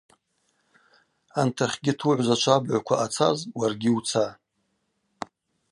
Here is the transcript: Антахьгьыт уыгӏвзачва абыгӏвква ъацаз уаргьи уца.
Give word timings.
Антахьгьыт 1.39 1.99
уыгӏвзачва 2.07 2.53
абыгӏвква 2.57 2.95
ъацаз 3.01 3.39
уаргьи 3.57 3.89
уца. 3.97 4.25